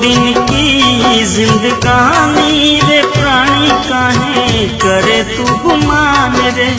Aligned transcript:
दिन 0.00 0.32
की 0.32 1.24
जिंदगानी 1.24 2.80
रे 2.88 3.02
प्राणी 3.02 3.68
काहे 3.68 4.68
करे 4.68 5.22
तू 5.22 5.56
गुमान 5.56 6.36
रे? 6.56 6.70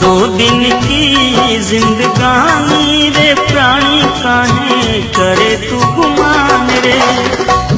दो 0.00 0.26
दिन 0.26 0.70
की 0.80 1.58
जिंदगानी 1.62 3.08
रे 3.08 3.34
प्राणी 3.34 4.02
काहे 4.22 5.02
करे 5.02 5.56
तू 5.56 5.76
गुमान 5.76 6.70
रे? 6.70 7.00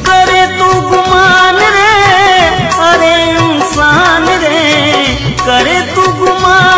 करे 0.09 0.45
तू 0.59 0.81
गुमान 0.81 1.55
रे, 1.55 1.93
अरे 2.89 3.31
इंसान 3.31 4.27
रे। 4.27 4.65
करे 5.41 5.81
तू 5.81 6.01
गुमान 6.01 6.74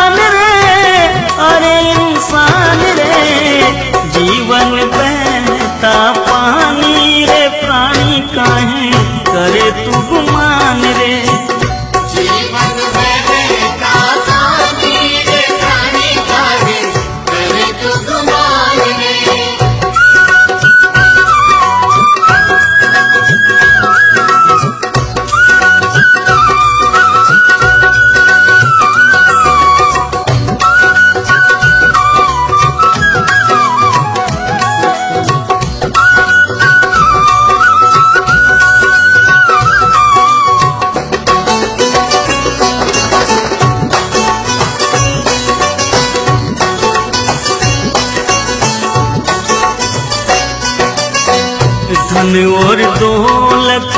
धन 52.18 52.36
और 52.46 52.80
दौलत 52.98 53.92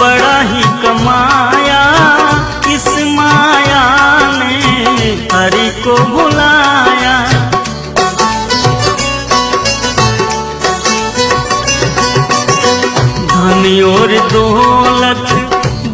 बड़ा 0.00 0.38
ही 0.40 0.62
कमाया। 0.82 1.82
इस 2.74 2.86
माया 2.88 3.84
ने 4.32 4.58
हरि 5.32 5.68
को 5.84 5.94
बुलाया। 6.04 7.14
धन 13.28 13.64
और 13.86 14.12
दौलत 14.32 15.26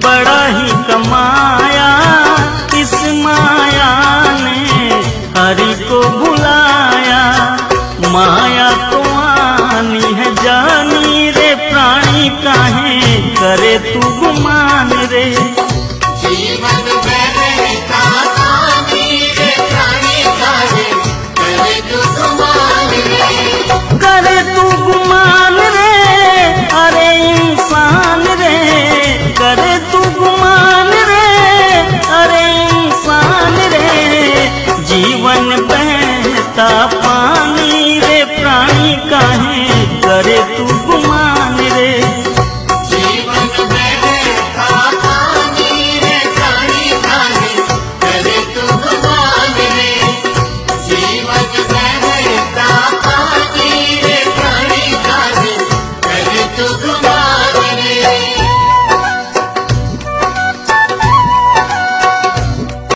बड़ा 0.05 0.43
ही 0.47 0.71
कमाया। 0.89 1.91
इस 2.81 2.95
माया 3.25 3.93
ने 4.41 4.59
हरि 5.37 5.75
को 5.85 6.01
बुलाया। 6.19 7.23
माया 8.09 8.60
करे 13.41 13.75
तू 13.93 14.01
गुमान 14.21 14.91
रे। 15.13 15.25
जीवन 16.23 16.70